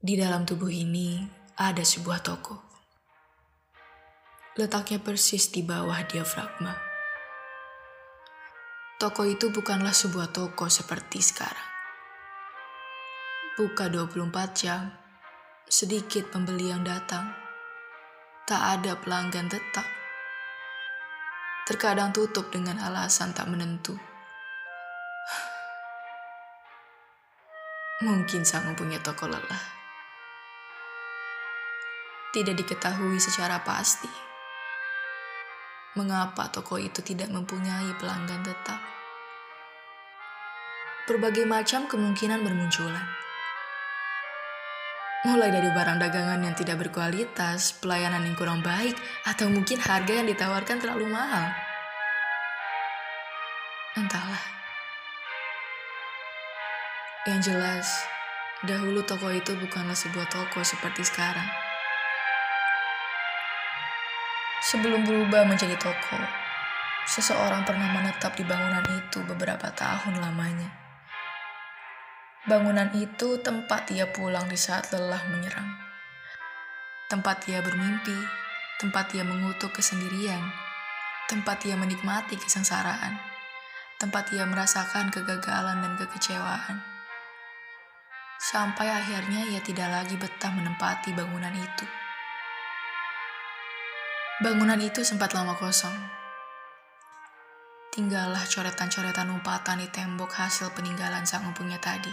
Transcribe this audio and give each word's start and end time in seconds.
Di 0.00 0.16
dalam 0.16 0.48
tubuh 0.48 0.72
ini 0.72 1.20
ada 1.60 1.84
sebuah 1.84 2.24
toko. 2.24 2.56
Letaknya 4.56 4.96
persis 4.96 5.52
di 5.52 5.60
bawah 5.60 6.00
diafragma. 6.08 6.72
Toko 8.96 9.28
itu 9.28 9.52
bukanlah 9.52 9.92
sebuah 9.92 10.32
toko 10.32 10.72
seperti 10.72 11.20
sekarang. 11.20 11.68
Buka 13.60 13.92
24 13.92 14.24
jam, 14.56 14.88
sedikit 15.68 16.32
pembeli 16.32 16.72
yang 16.72 16.80
datang. 16.80 17.36
Tak 18.48 18.80
ada 18.80 18.96
pelanggan 18.96 19.52
tetap. 19.52 19.84
Terkadang 21.68 22.16
tutup 22.16 22.48
dengan 22.48 22.80
alasan 22.80 23.36
tak 23.36 23.52
menentu. 23.52 24.00
Mungkin 28.08 28.48
sang 28.48 28.64
mempunyai 28.64 29.04
toko 29.04 29.28
lelah 29.28 29.79
tidak 32.30 32.62
diketahui 32.62 33.18
secara 33.18 33.62
pasti 33.66 34.30
mengapa 35.98 36.46
toko 36.54 36.78
itu 36.78 37.02
tidak 37.02 37.34
mempunyai 37.34 37.90
pelanggan 37.98 38.46
tetap. 38.46 38.78
Berbagai 41.10 41.42
macam 41.42 41.90
kemungkinan 41.90 42.46
bermunculan. 42.46 43.02
Mulai 45.20 45.50
dari 45.52 45.68
barang 45.68 45.98
dagangan 46.00 46.40
yang 46.46 46.54
tidak 46.56 46.80
berkualitas, 46.80 47.76
pelayanan 47.76 48.24
yang 48.24 48.38
kurang 48.38 48.62
baik, 48.62 48.96
atau 49.26 49.50
mungkin 49.52 49.76
harga 49.82 50.22
yang 50.22 50.30
ditawarkan 50.30 50.80
terlalu 50.80 51.10
mahal. 51.10 51.50
Entahlah. 53.98 54.44
Yang 57.28 57.52
jelas, 57.52 57.86
dahulu 58.64 59.04
toko 59.04 59.28
itu 59.28 59.52
bukanlah 59.58 59.98
sebuah 59.98 60.30
toko 60.32 60.64
seperti 60.64 61.04
sekarang. 61.04 61.69
Sebelum 64.70 65.02
berubah 65.02 65.50
menjadi 65.50 65.74
toko, 65.74 66.14
seseorang 67.02 67.66
pernah 67.66 67.90
menetap 67.90 68.38
di 68.38 68.46
bangunan 68.46 68.86
itu 68.86 69.18
beberapa 69.26 69.66
tahun 69.74 70.22
lamanya. 70.22 70.70
Bangunan 72.46 72.86
itu 72.94 73.42
tempat 73.42 73.90
ia 73.90 74.06
pulang 74.14 74.46
di 74.46 74.54
saat 74.54 74.94
lelah 74.94 75.26
menyerang. 75.26 75.74
Tempat 77.10 77.50
ia 77.50 77.58
bermimpi, 77.66 78.14
tempat 78.78 79.10
ia 79.18 79.26
mengutuk 79.26 79.74
kesendirian, 79.74 80.38
tempat 81.26 81.66
ia 81.66 81.74
menikmati 81.74 82.38
kesengsaraan, 82.38 83.18
tempat 83.98 84.30
ia 84.30 84.46
merasakan 84.46 85.10
kegagalan 85.10 85.82
dan 85.82 85.98
kekecewaan. 85.98 86.78
Sampai 88.38 88.86
akhirnya 88.86 89.50
ia 89.50 89.58
tidak 89.66 89.90
lagi 89.90 90.14
betah 90.14 90.54
menempati 90.54 91.10
bangunan 91.10 91.58
itu. 91.58 91.99
Bangunan 94.40 94.80
itu 94.80 95.04
sempat 95.04 95.36
lama 95.36 95.52
kosong. 95.52 95.92
Tinggallah 97.92 98.40
coretan-coretan 98.48 99.28
umpatan 99.28 99.84
di 99.84 99.88
tembok 99.92 100.32
hasil 100.32 100.72
peninggalan 100.72 101.28
sang 101.28 101.44
empunya 101.44 101.76
tadi. 101.76 102.08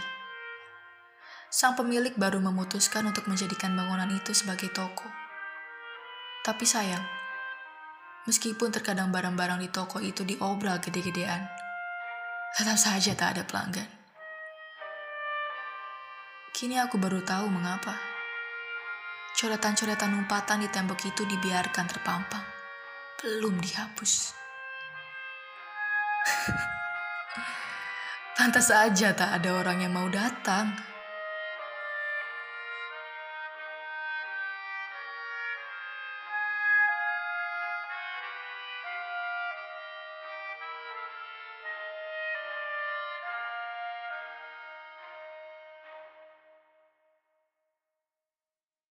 Sang 1.48 1.80
pemilik 1.80 2.12
baru 2.20 2.44
memutuskan 2.44 3.08
untuk 3.08 3.32
menjadikan 3.32 3.72
bangunan 3.80 4.12
itu 4.12 4.36
sebagai 4.36 4.68
toko. 4.76 5.08
Tapi 6.44 6.68
sayang, 6.68 7.08
meskipun 8.28 8.76
terkadang 8.76 9.08
barang-barang 9.08 9.64
di 9.64 9.72
toko 9.72 10.04
itu 10.04 10.28
diobral 10.28 10.84
gede-gedean, 10.84 11.48
tetap 12.60 12.76
saja 12.76 13.16
tak 13.16 13.40
ada 13.40 13.48
pelanggan. 13.48 13.88
Kini 16.52 16.76
aku 16.76 17.00
baru 17.00 17.24
tahu 17.24 17.48
mengapa. 17.48 18.17
Coretan-coretan 19.38 20.18
umpatan 20.18 20.66
di 20.66 20.70
tembok 20.74 20.98
itu 21.06 21.22
dibiarkan 21.22 21.86
terpampang. 21.86 22.42
Belum 23.22 23.62
dihapus. 23.62 24.34
Pantas 28.34 28.74
saja 28.74 29.14
tak 29.14 29.38
ada 29.38 29.62
orang 29.62 29.86
yang 29.86 29.94
mau 29.94 30.10
datang. 30.10 30.74